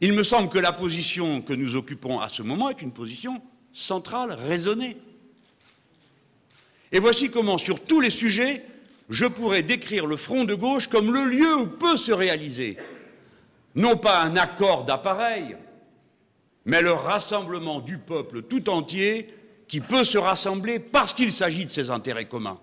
Il 0.00 0.12
me 0.12 0.22
semble 0.22 0.48
que 0.48 0.58
la 0.58 0.72
position 0.72 1.40
que 1.40 1.52
nous 1.52 1.74
occupons 1.74 2.20
à 2.20 2.28
ce 2.28 2.42
moment 2.42 2.70
est 2.70 2.82
une 2.82 2.92
position 2.92 3.42
centrale, 3.72 4.32
raisonnée. 4.32 4.96
Et 6.92 7.00
voici 7.00 7.30
comment, 7.30 7.58
sur 7.58 7.80
tous 7.80 8.00
les 8.00 8.10
sujets, 8.10 8.62
je 9.08 9.26
pourrais 9.26 9.62
décrire 9.62 10.06
le 10.06 10.16
front 10.16 10.44
de 10.44 10.54
gauche 10.54 10.86
comme 10.86 11.12
le 11.12 11.24
lieu 11.24 11.56
où 11.56 11.66
peut 11.66 11.96
se 11.96 12.12
réaliser, 12.12 12.76
non 13.74 13.96
pas 13.96 14.22
un 14.22 14.36
accord 14.36 14.84
d'appareil, 14.84 15.56
mais 16.64 16.82
le 16.82 16.92
rassemblement 16.92 17.80
du 17.80 17.98
peuple 17.98 18.42
tout 18.42 18.68
entier 18.68 19.28
qui 19.68 19.80
peut 19.80 20.04
se 20.04 20.18
rassembler 20.18 20.78
parce 20.78 21.12
qu'il 21.14 21.32
s'agit 21.32 21.66
de 21.66 21.70
ses 21.70 21.90
intérêts 21.90 22.28
communs. 22.28 22.60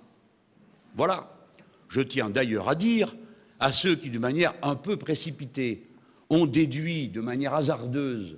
Voilà. 0.95 1.29
Je 1.89 2.01
tiens 2.01 2.29
d'ailleurs 2.29 2.69
à 2.69 2.75
dire 2.75 3.15
à 3.59 3.71
ceux 3.71 3.95
qui, 3.95 4.09
de 4.09 4.19
manière 4.19 4.53
un 4.61 4.75
peu 4.75 4.97
précipitée, 4.97 5.87
ont 6.29 6.45
déduit 6.45 7.07
de 7.07 7.21
manière 7.21 7.53
hasardeuse 7.53 8.37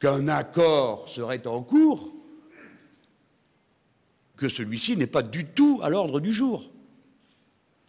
qu'un 0.00 0.28
accord 0.28 1.08
serait 1.08 1.46
en 1.46 1.62
cours, 1.62 2.12
que 4.36 4.48
celui-ci 4.48 4.96
n'est 4.96 5.06
pas 5.06 5.22
du 5.22 5.44
tout 5.44 5.80
à 5.82 5.90
l'ordre 5.90 6.20
du 6.20 6.32
jour. 6.32 6.70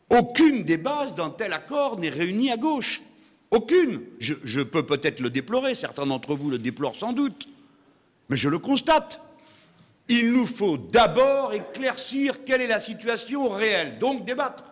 Aucune 0.10 0.64
des 0.64 0.78
bases 0.78 1.16
d'un 1.16 1.30
tel 1.30 1.54
accord 1.54 1.98
n'est 1.98 2.10
réunie 2.10 2.52
à 2.52 2.58
gauche. 2.58 3.02
Aucune. 3.50 4.02
Je, 4.20 4.34
je 4.44 4.60
peux 4.60 4.86
peut-être 4.86 5.22
le 5.22 5.30
déplorer, 5.30 5.74
certains 5.74 6.06
d'entre 6.06 6.36
vous 6.36 6.50
le 6.50 6.58
déplorent 6.58 6.96
sans 6.98 7.14
doute, 7.14 7.48
mais 8.32 8.38
je 8.38 8.48
le 8.48 8.60
constate. 8.60 9.20
Il 10.08 10.32
nous 10.32 10.48
faut 10.48 10.78
d'abord 10.78 11.54
éclaircir 11.54 12.46
quelle 12.46 12.62
est 12.62 12.68
la 12.68 12.80
situation 12.80 13.50
réelle, 13.50 14.00
donc 14.00 14.26
débattre. 14.26 14.64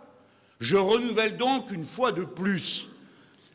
Je 0.60 0.76
renouvelle 0.76 1.36
donc 1.36 1.70
une 1.70 1.84
fois 1.84 2.10
de 2.10 2.24
plus 2.24 2.88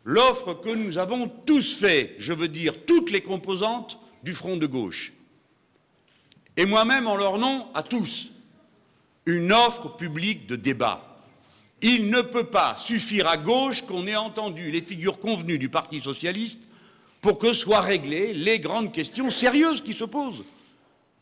l'offre 0.03 0.53
que 0.53 0.69
nous 0.69 1.00
avons 1.00 1.27
tous 1.27 1.75
fait, 1.75 2.15
je 2.19 2.33
veux 2.33 2.47
dire 2.47 2.85
toutes 2.85 3.09
les 3.09 3.21
composantes 3.21 4.00
du 4.21 4.35
front 4.35 4.57
de 4.57 4.67
gauche, 4.67 5.13
et 6.55 6.65
moi-même 6.67 7.07
en 7.07 7.15
leur 7.15 7.39
nom 7.39 7.65
à 7.74 7.81
tous, 7.81 8.29
une 9.25 9.51
offre 9.51 9.95
publique 9.95 10.45
de 10.45 10.55
débat. 10.55 11.17
Il 11.81 12.12
ne 12.12 12.21
peut 12.21 12.45
pas 12.45 12.75
suffire 12.77 13.27
à 13.27 13.38
gauche 13.38 13.81
qu'on 13.81 14.05
ait 14.05 14.15
entendu 14.15 14.69
les 14.69 14.81
figures 14.81 15.19
convenues 15.19 15.57
du 15.57 15.69
Parti 15.69 16.00
socialiste 16.00 16.59
pour 17.25 17.39
que 17.39 17.53
soient 17.53 17.82
réglées 17.82 18.36
les 18.36 18.60
grandes 18.60 18.91
questions 18.91 19.32
sérieuses 19.32 19.82
qui 19.82 19.94
se 19.94 20.03
posent. 20.03 20.44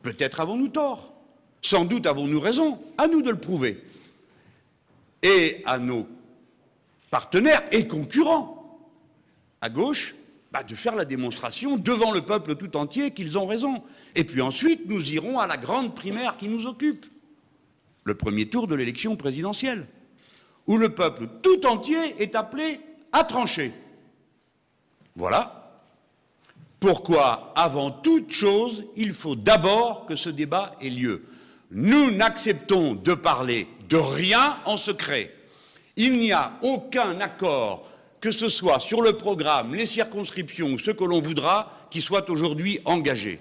Peut-être 0.02 0.42
avons-nous 0.42 0.68
tort, 0.68 1.14
sans 1.62 1.86
doute 1.86 2.06
avons-nous 2.08 2.42
raison, 2.42 2.78
à 2.98 3.08
nous 3.08 3.22
de 3.22 3.30
le 3.30 3.40
prouver. 3.40 3.82
Et 5.22 5.62
à 5.66 5.80
nos 5.80 6.06
partenaires 7.10 7.64
et 7.72 7.88
concurrents 7.88 8.82
à 9.62 9.70
gauche, 9.70 10.14
bah, 10.52 10.62
de 10.64 10.76
faire 10.76 10.98
la 10.98 11.06
démonstration 11.06 11.78
devant 11.78 12.12
le 12.12 12.20
peuple 12.20 12.58
tout 12.58 12.76
entier 12.76 13.12
qu'ils 13.12 13.38
ont 13.38 13.46
raison. 13.46 13.82
Et 14.14 14.26
puis 14.26 14.42
ensuite, 14.42 14.82
nous 14.90 15.10
irons 15.14 15.40
à 15.40 15.48
la 15.48 15.56
grande 15.56 15.96
primaire 15.96 16.36
qui 16.36 16.50
nous 16.50 16.66
occupe, 16.66 17.06
le 18.04 18.16
premier 18.16 18.50
tour 18.50 18.68
de 18.68 18.76
l'élection 18.76 19.16
présidentielle, 19.16 19.88
où 20.68 20.78
le 20.78 20.90
peuple 20.90 21.30
tout 21.42 21.66
entier 21.66 22.22
est 22.22 22.36
appelé 22.36 22.82
à 23.14 23.24
trancher. 23.24 23.72
Voilà. 25.16 25.63
Pourquoi, 26.84 27.54
avant 27.56 27.92
toute 27.92 28.34
chose, 28.34 28.84
il 28.98 29.14
faut 29.14 29.38
d'abord 29.38 30.06
que 30.06 30.18
ce 30.18 30.28
débat 30.30 30.76
ait 30.82 30.90
lieu. 30.90 31.24
Nous 31.72 32.12
n'acceptons 32.12 32.94
de 32.96 33.14
parler 33.14 33.70
de 33.88 33.96
rien 33.96 34.58
en 34.66 34.76
secret. 34.76 35.34
Il 35.96 36.20
n'y 36.20 36.34
a 36.34 36.52
aucun 36.62 37.22
accord 37.22 37.88
que 38.20 38.34
ce 38.34 38.50
soit 38.50 38.82
sur 38.82 39.02
le 39.02 39.14
programme, 39.14 39.74
les 39.74 39.86
circonscriptions 39.86 40.74
ou 40.74 40.78
ce 40.78 40.92
que 40.92 41.06
l'on 41.06 41.22
voudra, 41.22 41.72
qui 41.90 42.02
soit 42.02 42.30
aujourd'hui 42.30 42.82
engagé. 42.84 43.40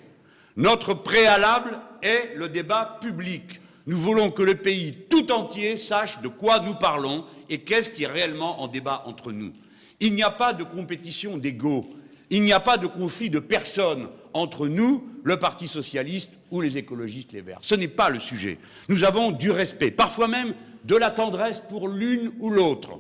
Notre 0.55 0.95
préalable 0.95 1.81
est 2.01 2.37
le 2.37 2.49
débat 2.49 2.97
public. 3.01 3.61
Nous 3.89 3.99
voulons 3.99 4.31
que 4.31 4.45
le 4.45 4.55
pays 4.55 4.95
tout 5.11 5.33
entier 5.33 5.77
sache 5.77 6.21
de 6.21 6.29
quoi 6.29 6.61
nous 6.61 6.75
parlons 6.75 7.25
et 7.51 7.59
qu'est-ce 7.59 7.91
qui 7.91 8.05
est 8.05 8.07
réellement 8.07 8.63
en 8.63 8.69
débat 8.69 9.03
entre 9.07 9.33
nous. 9.33 9.51
Il 9.99 10.15
n'y 10.15 10.23
a 10.23 10.31
pas 10.31 10.53
de 10.53 10.63
compétition 10.63 11.39
d'ego, 11.39 11.93
il 12.33 12.43
n'y 12.43 12.55
a 12.55 12.61
pas 12.61 12.79
de 12.79 12.87
conflit 12.87 13.29
de 13.29 13.39
personnes 13.39 14.09
entre 14.33 14.67
nous, 14.67 15.07
le 15.23 15.39
Parti 15.39 15.69
socialiste 15.69 16.31
ou 16.51 16.63
les 16.63 16.79
écologistes 16.79 17.35
les 17.35 17.43
Verts. 17.43 17.59
Ce 17.61 17.75
n'est 17.75 17.89
pas 17.89 18.09
le 18.09 18.19
sujet. 18.19 18.59
Nous 18.89 19.05
avons 19.05 19.33
du 19.33 19.51
respect, 19.51 19.91
parfois 19.91 20.29
même 20.29 20.55
de 20.85 20.97
la 20.97 21.11
tendresse 21.11 21.61
pour 21.69 21.89
l'une 21.89 22.33
ou 22.41 22.49
l'autre. 22.49 22.99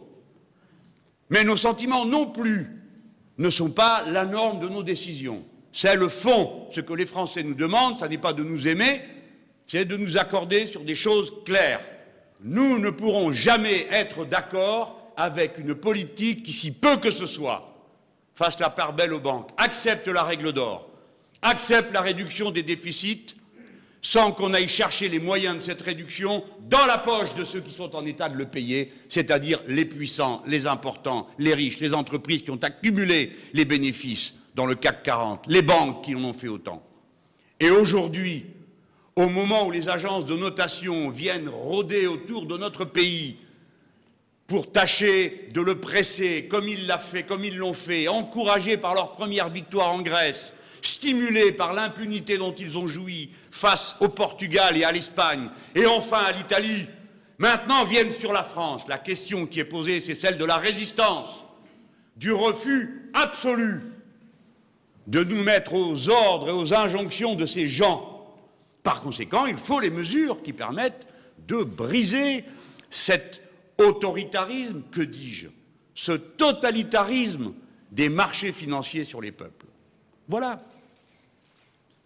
Mais 1.30 1.44
nos 1.44 1.56
sentiments 1.56 2.04
non 2.04 2.26
plus 2.26 2.68
ne 3.38 3.48
sont 3.48 3.70
pas 3.70 4.04
la 4.10 4.26
norme 4.26 4.60
de 4.60 4.68
nos 4.68 4.82
décisions. 4.82 5.42
C'est 5.72 5.96
le 5.96 6.10
fond. 6.10 6.66
Ce 6.70 6.82
que 6.82 6.92
les 6.92 7.06
Français 7.06 7.42
nous 7.42 7.54
demandent, 7.54 7.98
ce 7.98 8.04
n'est 8.04 8.18
pas 8.18 8.34
de 8.34 8.42
nous 8.42 8.68
aimer, 8.68 9.00
c'est 9.66 9.86
de 9.86 9.96
nous 9.96 10.18
accorder 10.18 10.66
sur 10.66 10.82
des 10.82 10.94
choses 10.94 11.32
claires. 11.46 11.80
Nous 12.42 12.78
ne 12.78 12.90
pourrons 12.90 13.32
jamais 13.32 13.86
être 13.90 14.26
d'accord 14.26 15.14
avec 15.16 15.56
une 15.56 15.74
politique 15.74 16.42
qui, 16.42 16.52
si 16.52 16.70
peu 16.70 16.98
que 16.98 17.10
ce 17.10 17.24
soit, 17.24 17.71
fasse 18.34 18.58
la 18.58 18.70
part 18.70 18.92
belle 18.92 19.12
aux 19.12 19.20
banques, 19.20 19.50
accepte 19.56 20.08
la 20.08 20.22
règle 20.22 20.52
d'or, 20.52 20.88
accepte 21.42 21.92
la 21.92 22.00
réduction 22.00 22.50
des 22.50 22.62
déficits, 22.62 23.36
sans 24.04 24.32
qu'on 24.32 24.52
aille 24.52 24.68
chercher 24.68 25.08
les 25.08 25.20
moyens 25.20 25.56
de 25.56 25.60
cette 25.60 25.80
réduction 25.80 26.44
dans 26.68 26.84
la 26.86 26.98
poche 26.98 27.34
de 27.34 27.44
ceux 27.44 27.60
qui 27.60 27.72
sont 27.72 27.94
en 27.94 28.04
état 28.04 28.28
de 28.28 28.36
le 28.36 28.46
payer, 28.46 28.92
c'est-à-dire 29.08 29.60
les 29.68 29.84
puissants, 29.84 30.42
les 30.46 30.66
importants, 30.66 31.28
les 31.38 31.54
riches, 31.54 31.78
les 31.78 31.94
entreprises 31.94 32.42
qui 32.42 32.50
ont 32.50 32.56
accumulé 32.56 33.32
les 33.54 33.64
bénéfices 33.64 34.34
dans 34.56 34.66
le 34.66 34.74
CAC 34.74 35.04
40, 35.04 35.44
les 35.46 35.62
banques 35.62 36.04
qui 36.04 36.16
en 36.16 36.24
ont 36.24 36.32
fait 36.32 36.48
autant. 36.48 36.82
Et 37.60 37.70
aujourd'hui, 37.70 38.44
au 39.14 39.28
moment 39.28 39.66
où 39.66 39.70
les 39.70 39.88
agences 39.88 40.26
de 40.26 40.36
notation 40.36 41.10
viennent 41.10 41.48
rôder 41.48 42.08
autour 42.08 42.46
de 42.46 42.56
notre 42.56 42.84
pays 42.84 43.36
pour 44.52 44.70
tâcher 44.70 45.48
de 45.54 45.62
le 45.62 45.80
presser 45.80 46.46
comme 46.46 46.68
ils 46.68 47.56
l'ont 47.56 47.72
fait, 47.72 48.06
encouragés 48.06 48.76
par 48.76 48.92
leur 48.92 49.12
première 49.12 49.48
victoire 49.48 49.90
en 49.90 50.02
Grèce, 50.02 50.52
stimulés 50.82 51.52
par 51.52 51.72
l'impunité 51.72 52.36
dont 52.36 52.54
ils 52.54 52.76
ont 52.76 52.86
joui 52.86 53.30
face 53.50 53.96
au 54.00 54.08
Portugal 54.08 54.76
et 54.76 54.84
à 54.84 54.92
l'Espagne, 54.92 55.48
et 55.74 55.86
enfin 55.86 56.18
à 56.18 56.32
l'Italie, 56.32 56.86
maintenant 57.38 57.86
viennent 57.86 58.12
sur 58.12 58.34
la 58.34 58.44
France. 58.44 58.82
La 58.88 58.98
question 58.98 59.46
qui 59.46 59.58
est 59.58 59.64
posée, 59.64 60.02
c'est 60.04 60.20
celle 60.20 60.36
de 60.36 60.44
la 60.44 60.58
résistance, 60.58 61.30
du 62.18 62.30
refus 62.30 63.10
absolu 63.14 63.80
de 65.06 65.24
nous 65.24 65.42
mettre 65.44 65.72
aux 65.72 66.10
ordres 66.10 66.50
et 66.50 66.52
aux 66.52 66.74
injonctions 66.74 67.36
de 67.36 67.46
ces 67.46 67.68
gens. 67.68 68.26
Par 68.82 69.00
conséquent, 69.00 69.46
il 69.46 69.56
faut 69.56 69.80
les 69.80 69.88
mesures 69.88 70.42
qui 70.42 70.52
permettent 70.52 71.06
de 71.48 71.64
briser 71.64 72.44
cet 72.90 73.41
autoritarisme, 73.82 74.82
que 74.90 75.00
dis-je, 75.00 75.48
ce 75.94 76.12
totalitarisme 76.12 77.52
des 77.90 78.08
marchés 78.08 78.52
financiers 78.52 79.04
sur 79.04 79.20
les 79.20 79.32
peuples. 79.32 79.66
Voilà 80.28 80.62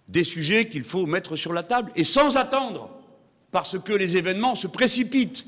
des 0.08 0.24
sujets 0.24 0.68
qu'il 0.68 0.84
faut 0.84 1.06
mettre 1.06 1.36
sur 1.36 1.52
la 1.52 1.62
table 1.62 1.90
et 1.96 2.04
sans 2.04 2.36
attendre, 2.36 2.90
parce 3.50 3.78
que 3.78 3.92
les 3.92 4.16
événements 4.16 4.54
se 4.54 4.66
précipitent. 4.66 5.46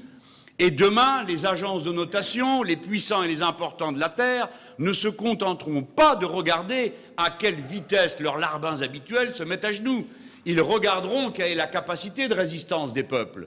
Et 0.60 0.72
demain, 0.72 1.22
les 1.22 1.46
agences 1.46 1.84
de 1.84 1.92
notation, 1.92 2.64
les 2.64 2.76
puissants 2.76 3.22
et 3.22 3.28
les 3.28 3.42
importants 3.42 3.92
de 3.92 4.00
la 4.00 4.08
Terre 4.08 4.48
ne 4.80 4.92
se 4.92 5.06
contenteront 5.06 5.82
pas 5.82 6.16
de 6.16 6.26
regarder 6.26 6.92
à 7.16 7.30
quelle 7.30 7.54
vitesse 7.54 8.18
leurs 8.18 8.38
larbins 8.38 8.82
habituels 8.82 9.34
se 9.36 9.44
mettent 9.44 9.64
à 9.64 9.70
genoux. 9.70 10.04
Ils 10.46 10.60
regarderont 10.60 11.30
quelle 11.30 11.52
est 11.52 11.54
la 11.54 11.68
capacité 11.68 12.26
de 12.26 12.34
résistance 12.34 12.92
des 12.92 13.04
peuples. 13.04 13.46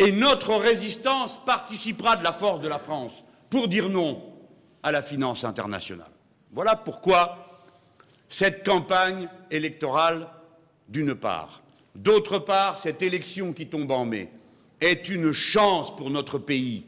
Et 0.00 0.12
notre 0.12 0.54
résistance 0.54 1.38
participera 1.44 2.16
de 2.16 2.24
la 2.24 2.32
force 2.32 2.62
de 2.62 2.68
la 2.68 2.78
France 2.78 3.12
pour 3.50 3.68
dire 3.68 3.90
non 3.90 4.22
à 4.82 4.92
la 4.92 5.02
finance 5.02 5.44
internationale. 5.44 6.10
Voilà 6.52 6.74
pourquoi 6.74 7.60
cette 8.26 8.64
campagne 8.64 9.28
électorale, 9.50 10.26
d'une 10.88 11.14
part. 11.14 11.60
D'autre 11.94 12.38
part, 12.38 12.78
cette 12.78 13.02
élection 13.02 13.52
qui 13.52 13.66
tombe 13.66 13.90
en 13.90 14.06
mai 14.06 14.30
est 14.80 15.10
une 15.10 15.34
chance 15.34 15.94
pour 15.94 16.08
notre 16.08 16.38
pays, 16.38 16.86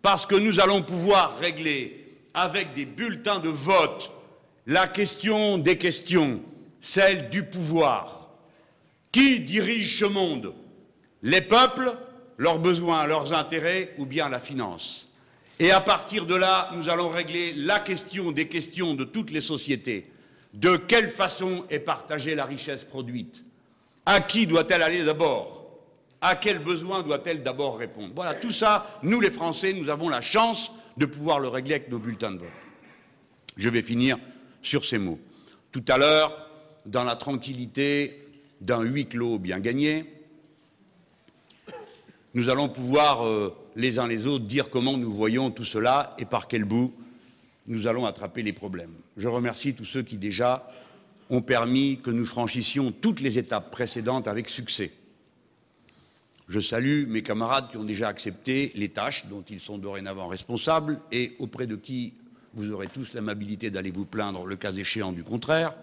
parce 0.00 0.24
que 0.24 0.36
nous 0.36 0.60
allons 0.60 0.82
pouvoir 0.82 1.36
régler 1.38 2.20
avec 2.32 2.74
des 2.74 2.86
bulletins 2.86 3.40
de 3.40 3.48
vote 3.48 4.12
la 4.68 4.86
question 4.86 5.58
des 5.58 5.78
questions, 5.78 6.40
celle 6.80 7.28
du 7.28 7.42
pouvoir. 7.42 8.28
Qui 9.10 9.40
dirige 9.40 9.98
ce 9.98 10.04
monde? 10.04 10.54
Les 11.22 11.40
peuples, 11.40 11.96
leurs 12.38 12.58
besoins, 12.58 13.06
leurs 13.06 13.32
intérêts 13.32 13.94
ou 13.98 14.06
bien 14.06 14.28
la 14.28 14.40
finance. 14.40 15.08
Et 15.58 15.70
à 15.70 15.80
partir 15.80 16.26
de 16.26 16.34
là, 16.34 16.70
nous 16.74 16.88
allons 16.88 17.08
régler 17.08 17.54
la 17.54 17.80
question 17.80 18.30
des 18.30 18.46
questions 18.46 18.94
de 18.94 19.04
toutes 19.04 19.30
les 19.30 19.40
sociétés. 19.40 20.10
De 20.52 20.76
quelle 20.76 21.08
façon 21.08 21.64
est 21.70 21.78
partagée 21.78 22.34
la 22.34 22.44
richesse 22.44 22.84
produite? 22.84 23.42
À 24.04 24.20
qui 24.20 24.46
doit-elle 24.46 24.82
aller 24.82 25.02
d'abord? 25.02 25.80
À 26.20 26.34
quels 26.36 26.58
besoins 26.58 27.02
doit-elle 27.02 27.42
d'abord 27.42 27.78
répondre? 27.78 28.12
Voilà, 28.14 28.34
tout 28.34 28.52
ça, 28.52 29.00
nous 29.02 29.20
les 29.20 29.30
Français, 29.30 29.72
nous 29.72 29.88
avons 29.88 30.08
la 30.08 30.20
chance 30.20 30.72
de 30.96 31.06
pouvoir 31.06 31.40
le 31.40 31.48
régler 31.48 31.74
avec 31.74 31.90
nos 31.90 31.98
bulletins 31.98 32.32
de 32.32 32.38
vote. 32.38 32.48
Je 33.56 33.68
vais 33.68 33.82
finir 33.82 34.18
sur 34.62 34.84
ces 34.84 34.98
mots. 34.98 35.18
Tout 35.72 35.84
à 35.88 35.98
l'heure, 35.98 36.48
dans 36.86 37.04
la 37.04 37.16
tranquillité 37.16 38.26
d'un 38.60 38.82
huis 38.82 39.06
clos 39.06 39.38
bien 39.38 39.60
gagné, 39.60 40.15
nous 42.36 42.50
allons 42.50 42.68
pouvoir, 42.68 43.24
euh, 43.24 43.56
les 43.76 43.98
uns 43.98 44.06
les 44.06 44.26
autres, 44.26 44.44
dire 44.44 44.68
comment 44.68 44.98
nous 44.98 45.10
voyons 45.10 45.50
tout 45.50 45.64
cela 45.64 46.14
et 46.18 46.26
par 46.26 46.48
quel 46.48 46.64
bout 46.64 46.92
nous 47.66 47.86
allons 47.86 48.04
attraper 48.04 48.42
les 48.42 48.52
problèmes. 48.52 48.92
Je 49.16 49.26
remercie 49.26 49.72
tous 49.72 49.86
ceux 49.86 50.02
qui 50.02 50.18
déjà 50.18 50.70
ont 51.30 51.40
permis 51.40 51.98
que 51.98 52.10
nous 52.10 52.26
franchissions 52.26 52.92
toutes 52.92 53.20
les 53.20 53.38
étapes 53.38 53.70
précédentes 53.70 54.28
avec 54.28 54.50
succès. 54.50 54.92
Je 56.50 56.60
salue 56.60 57.06
mes 57.08 57.22
camarades 57.22 57.70
qui 57.70 57.78
ont 57.78 57.84
déjà 57.84 58.08
accepté 58.08 58.70
les 58.74 58.90
tâches 58.90 59.24
dont 59.30 59.42
ils 59.48 59.58
sont 59.58 59.78
dorénavant 59.78 60.28
responsables 60.28 61.00
et 61.10 61.36
auprès 61.38 61.66
de 61.66 61.74
qui 61.74 62.12
vous 62.52 62.70
aurez 62.70 62.86
tous 62.86 63.14
l'amabilité 63.14 63.70
d'aller 63.70 63.90
vous 63.90 64.04
plaindre 64.04 64.44
le 64.44 64.56
cas 64.56 64.74
échéant 64.74 65.12
du 65.12 65.24
contraire. 65.24 65.74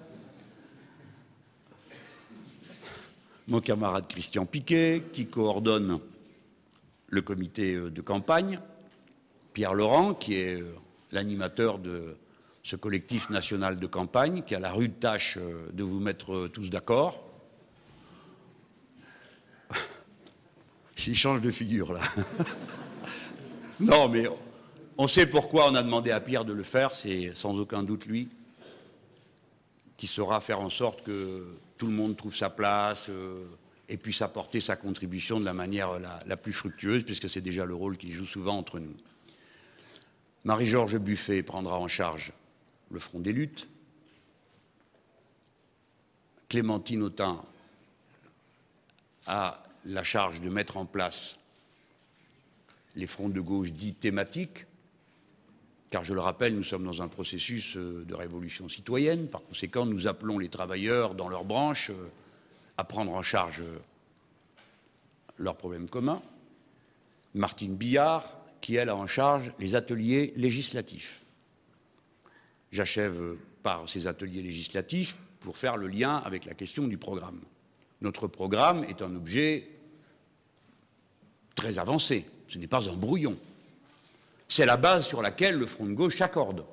Mon 3.47 3.59
camarade 3.59 4.07
Christian 4.07 4.45
Piquet, 4.45 5.01
qui 5.11 5.25
coordonne 5.25 5.99
le 7.13 7.21
comité 7.21 7.75
de 7.75 8.01
campagne, 8.01 8.59
Pierre 9.53 9.75
Laurent, 9.75 10.13
qui 10.13 10.33
est 10.33 10.63
l'animateur 11.11 11.77
de 11.77 12.17
ce 12.63 12.75
collectif 12.75 13.29
national 13.29 13.77
de 13.77 13.87
campagne 13.87 14.41
qui 14.41 14.55
a 14.55 14.59
la 14.59 14.71
rude 14.71 14.99
tâche 14.99 15.37
euh, 15.37 15.69
de 15.73 15.83
vous 15.83 15.99
mettre 15.99 16.33
euh, 16.33 16.47
tous 16.47 16.69
d'accord. 16.69 17.29
J'y 20.95 21.13
change 21.13 21.41
de 21.41 21.51
figure 21.51 21.91
là. 21.91 21.99
non, 23.81 24.07
mais 24.07 24.27
on 24.97 25.07
sait 25.07 25.27
pourquoi 25.27 25.69
on 25.69 25.75
a 25.75 25.83
demandé 25.83 26.11
à 26.11 26.21
Pierre 26.21 26.45
de 26.45 26.53
le 26.53 26.63
faire, 26.63 26.95
c'est 26.95 27.35
sans 27.35 27.59
aucun 27.59 27.83
doute 27.83 28.05
lui 28.05 28.29
qui 29.97 30.07
saura 30.07 30.41
faire 30.41 30.59
en 30.59 30.69
sorte 30.69 31.03
que 31.03 31.45
tout 31.77 31.87
le 31.87 31.93
monde 31.93 32.17
trouve 32.17 32.35
sa 32.35 32.49
place 32.49 33.07
euh, 33.09 33.45
et 33.89 33.97
puisse 33.97 34.21
apporter 34.21 34.61
sa 34.61 34.75
contribution 34.75 35.39
de 35.39 35.45
la 35.45 35.53
manière 35.53 35.99
la 36.25 36.37
plus 36.37 36.53
fructueuse, 36.53 37.03
puisque 37.03 37.29
c'est 37.29 37.41
déjà 37.41 37.65
le 37.65 37.75
rôle 37.75 37.97
qu'il 37.97 38.11
joue 38.11 38.25
souvent 38.25 38.57
entre 38.57 38.79
nous. 38.79 38.95
Marie-Georges 40.45 40.97
Buffet 40.97 41.41
prendra 41.41 41.79
en 41.79 41.87
charge 41.87 42.33
le 42.91 42.99
front 42.99 43.19
des 43.19 43.31
luttes. 43.31 43.67
Clémentine 46.49 47.01
Autain 47.01 47.41
a 49.25 49.63
la 49.85 50.03
charge 50.03 50.41
de 50.41 50.49
mettre 50.49 50.77
en 50.77 50.85
place 50.85 51.39
les 52.95 53.07
fronts 53.07 53.29
de 53.29 53.41
gauche 53.41 53.71
dits 53.71 53.93
thématiques, 53.93 54.65
car 55.89 56.03
je 56.03 56.13
le 56.13 56.19
rappelle, 56.19 56.55
nous 56.55 56.63
sommes 56.63 56.83
dans 56.83 57.01
un 57.01 57.07
processus 57.07 57.77
euh, 57.77 58.03
de 58.05 58.13
révolution 58.13 58.67
citoyenne. 58.67 59.27
Par 59.27 59.43
conséquent, 59.43 59.85
nous 59.85 60.07
appelons 60.07 60.39
les 60.39 60.49
travailleurs 60.49 61.15
dans 61.15 61.29
leurs 61.29 61.45
branches 61.45 61.89
euh, 61.91 62.09
à 62.77 62.83
prendre 62.83 63.13
en 63.13 63.21
charge 63.21 63.61
euh, 63.61 63.79
leurs 65.37 65.55
problèmes 65.55 65.89
communs. 65.89 66.21
Martine 67.33 67.75
Billard 67.75 68.31
qui, 68.61 68.75
elle, 68.75 68.89
a 68.89 68.95
en 68.95 69.07
charge 69.07 69.51
les 69.59 69.75
ateliers 69.75 70.33
législatifs. 70.37 71.21
J'achève 72.71 73.35
par 73.61 73.89
ces 73.89 74.07
ateliers 74.07 74.41
législatifs 74.41 75.17
pour 75.41 75.57
faire 75.57 75.75
le 75.75 75.87
lien 75.87 76.15
avec 76.17 76.45
la 76.45 76.53
question 76.53 76.87
du 76.87 76.97
programme. 76.97 77.41
Notre 78.01 78.27
programme 78.27 78.83
est 78.85 79.01
un 79.01 79.13
objet 79.15 79.69
très 81.55 81.77
avancé, 81.77 82.25
ce 82.47 82.57
n'est 82.57 82.67
pas 82.67 82.89
un 82.89 82.93
brouillon. 82.93 83.37
C'est 84.47 84.65
la 84.65 84.77
base 84.77 85.07
sur 85.07 85.21
laquelle 85.21 85.57
le 85.57 85.65
Front 85.65 85.85
de 85.85 85.93
gauche 85.93 86.17
s'accorde. 86.17 86.65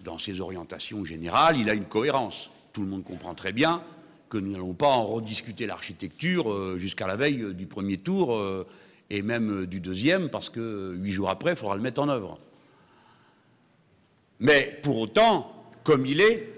Dans 0.00 0.18
ses 0.18 0.40
orientations 0.40 1.04
générales, 1.04 1.56
il 1.56 1.68
a 1.70 1.74
une 1.74 1.84
cohérence. 1.84 2.50
Tout 2.72 2.82
le 2.82 2.88
monde 2.88 3.04
comprend 3.04 3.34
très 3.34 3.52
bien 3.52 3.82
que 4.30 4.38
nous 4.38 4.52
n'allons 4.52 4.74
pas 4.74 4.88
en 4.88 5.04
rediscuter 5.06 5.66
l'architecture 5.66 6.50
euh, 6.50 6.78
jusqu'à 6.78 7.06
la 7.06 7.16
veille 7.16 7.42
euh, 7.42 7.52
du 7.52 7.66
premier 7.66 7.98
tour 7.98 8.36
euh, 8.36 8.66
et 9.10 9.22
même 9.22 9.66
du 9.66 9.80
deuxième, 9.80 10.30
parce 10.30 10.48
que 10.48 10.94
huit 10.96 11.10
jours 11.10 11.30
après, 11.30 11.50
il 11.50 11.56
faudra 11.56 11.74
le 11.74 11.82
mettre 11.82 12.00
en 12.00 12.08
œuvre. 12.08 12.38
Mais 14.38 14.78
pour 14.84 14.98
autant, 14.98 15.52
comme 15.82 16.06
il 16.06 16.20
est, 16.20 16.48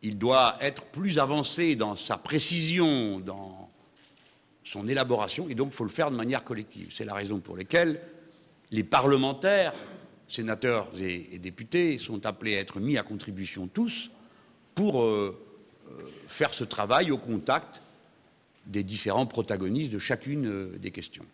il 0.00 0.16
doit 0.16 0.56
être 0.60 0.84
plus 0.84 1.18
avancé 1.18 1.76
dans 1.76 1.94
sa 1.94 2.16
précision, 2.16 3.20
dans 3.20 3.70
son 4.64 4.88
élaboration, 4.88 5.46
et 5.50 5.54
donc 5.54 5.68
il 5.72 5.76
faut 5.76 5.84
le 5.84 5.90
faire 5.90 6.10
de 6.10 6.16
manière 6.16 6.42
collective. 6.42 6.88
C'est 6.90 7.04
la 7.04 7.14
raison 7.14 7.38
pour 7.38 7.56
laquelle 7.56 8.00
les 8.70 8.82
parlementaires, 8.82 9.74
sénateurs 10.26 10.88
et, 10.98 11.38
députés, 11.38 11.98
sont 11.98 12.24
appelés 12.24 12.56
à 12.56 12.60
être 12.60 12.80
mis 12.80 12.96
à 12.96 13.02
contribution 13.02 13.68
tous 13.68 14.10
pour 14.74 15.02
euh, 15.02 15.38
euh, 15.90 16.02
faire 16.28 16.54
ce 16.54 16.64
travail 16.64 17.10
au 17.10 17.18
contact 17.18 17.82
des 18.66 18.82
différents 18.82 19.26
protagonistes 19.26 19.92
de 19.92 19.98
chacune 19.98 20.46
euh, 20.46 20.78
des 20.78 20.90
questions. 20.90 21.26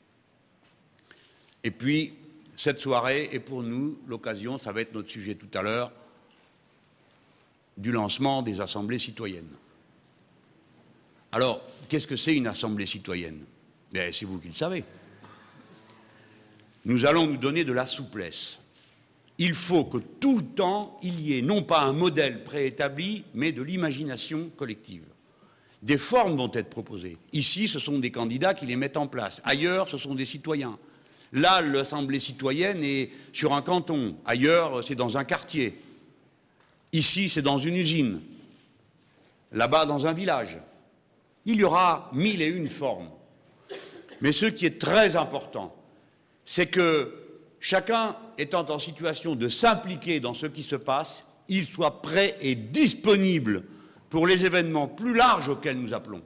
Et 1.63 1.71
puis, 1.71 2.15
cette 2.57 2.81
soirée 2.81 3.29
est 3.33 3.41
pour 3.41 3.63
nous 3.63 3.99
l'occasion, 4.07 4.59
ça 4.59 4.73
va 4.73 4.81
être 4.81 4.95
notre 4.95 5.11
sujet 5.11 5.35
tout 5.35 5.59
à 5.59 5.63
l'heure, 5.63 5.93
du 7.77 7.93
lancement 7.93 8.43
des 8.43 8.61
assemblées 8.61 8.99
citoyennes. 8.99 9.51
Alors, 11.31 11.63
qu'est-ce 11.89 12.07
que 12.07 12.17
c'est 12.17 12.35
une 12.35 12.47
assemblée 12.47 12.87
citoyenne? 12.87 13.45
Bien, 13.93 14.11
c'est 14.13 14.25
vous 14.25 14.39
qui 14.39 14.49
le 14.49 14.55
savez. 14.55 14.83
Nous 16.85 17.05
allons 17.05 17.27
nous 17.27 17.37
donner 17.37 17.65
de 17.65 17.73
la 17.73 17.87
souplesse. 17.87 18.59
Il 19.39 19.55
faut 19.55 19.85
que 19.85 19.99
tout 19.99 20.39
le 20.39 20.45
temps, 20.45 20.99
il 21.03 21.21
y 21.21 21.39
ait 21.39 21.43
non 21.43 21.63
pas 21.63 21.83
un 21.83 21.93
modèle 21.93 22.43
préétabli, 22.43 23.25
mais 23.35 23.53
de 23.53 23.63
l'imagination 23.63 24.51
collective. 24.57 25.05
Des 25.81 25.99
formes 25.99 26.37
vont 26.37 26.51
être 26.53 26.71
proposées. 26.71 27.19
Ici, 27.33 27.69
ce 27.69 27.79
sont 27.79 28.01
des 28.01 28.11
candidats 28.11 28.53
qui 28.53 28.67
les 28.67 28.75
mettent 28.75 28.97
en 28.97 29.07
place. 29.07 29.41
Ailleurs, 29.45 29.89
ce 29.89 29.97
sont 29.97 30.17
des 30.17 30.25
citoyens. 30.25 30.77
Là, 31.33 31.61
l'Assemblée 31.61 32.19
citoyenne 32.19 32.83
est 32.83 33.11
sur 33.33 33.53
un 33.53 33.63
canton. 33.63 34.17
Ailleurs, 34.25 34.85
c'est 34.85 34.97
dans 34.97 35.19
un 35.19 35.25
quartier. 35.25 35.81
Ici, 36.93 37.29
c'est 37.29 37.43
dans 37.43 37.59
une 37.59 37.77
usine. 37.77 38.21
Là-bas, 39.53 39.87
dans 39.87 40.07
un 40.07 40.13
village. 40.13 40.59
Il 41.47 41.57
y 41.57 41.65
aura 41.65 42.11
mille 42.13 42.43
et 42.43 42.47
une 42.47 42.69
formes. 42.69 43.11
Mais 44.21 44.33
ce 44.33 44.47
qui 44.47 44.67
est 44.67 44.81
très 44.81 45.15
important, 45.15 45.75
c'est 46.45 46.67
que 46.67 47.15
chacun 47.61 48.17
étant 48.39 48.71
en 48.71 48.79
situation 48.79 49.35
de 49.35 49.49
s'impliquer 49.49 50.21
dans 50.21 50.35
ce 50.35 50.47
qui 50.47 50.63
se 50.63 50.77
passe, 50.77 51.27
il 51.49 51.67
soit 51.67 52.01
prêt 52.01 52.37
et 52.41 52.55
disponible 52.55 53.65
pour 54.09 54.27
les 54.27 54.47
événements 54.47 54.87
plus 54.89 55.15
larges 55.15 55.49
auxquels 55.49 55.79
nous 55.79 55.93
appelons. 55.93 56.23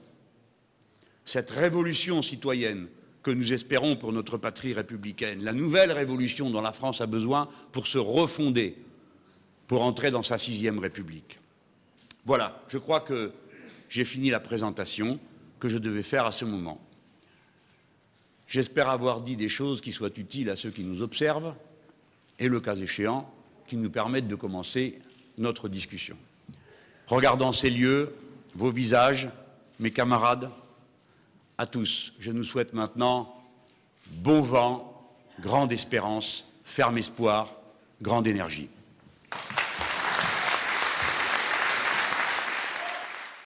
cette 1.24 1.52
révolution 1.52 2.20
citoyenne 2.20 2.88
que 3.22 3.30
nous 3.30 3.52
espérons 3.52 3.94
pour 3.94 4.12
notre 4.12 4.36
patrie 4.36 4.72
républicaine, 4.72 5.44
la 5.44 5.52
nouvelle 5.52 5.92
révolution 5.92 6.50
dont 6.50 6.60
la 6.60 6.72
France 6.72 7.00
a 7.00 7.06
besoin 7.06 7.48
pour 7.70 7.86
se 7.86 7.98
refonder, 7.98 8.76
pour 9.68 9.82
entrer 9.82 10.10
dans 10.10 10.24
sa 10.24 10.36
sixième 10.36 10.80
République. 10.80 11.38
Voilà, 12.24 12.60
je 12.68 12.78
crois 12.78 13.00
que 13.00 13.32
j'ai 13.88 14.04
fini 14.04 14.30
la 14.30 14.40
présentation 14.40 15.20
que 15.60 15.68
je 15.68 15.78
devais 15.78 16.02
faire 16.02 16.26
à 16.26 16.32
ce 16.32 16.44
moment. 16.44 16.80
J'espère 18.48 18.88
avoir 18.88 19.20
dit 19.20 19.36
des 19.36 19.48
choses 19.48 19.80
qui 19.80 19.92
soient 19.92 20.10
utiles 20.16 20.50
à 20.50 20.56
ceux 20.56 20.70
qui 20.70 20.82
nous 20.82 21.02
observent 21.02 21.54
et, 22.42 22.48
le 22.48 22.60
cas 22.60 22.76
échéant, 22.76 23.30
qui 23.66 23.76
nous 23.76 23.90
permettent 23.90 24.28
de 24.28 24.34
commencer 24.34 25.00
notre 25.38 25.68
discussion. 25.68 26.16
Regardant 27.06 27.52
ces 27.52 27.70
lieux, 27.70 28.14
vos 28.54 28.70
visages, 28.70 29.28
mes 29.78 29.90
camarades, 29.90 30.50
à 31.58 31.66
tous, 31.66 32.12
je 32.18 32.32
nous 32.32 32.44
souhaite 32.44 32.72
maintenant 32.74 33.34
bon 34.10 34.42
vent, 34.42 35.10
grande 35.40 35.72
espérance, 35.72 36.46
ferme 36.64 36.98
espoir, 36.98 37.54
grande 38.00 38.26
énergie. 38.26 38.68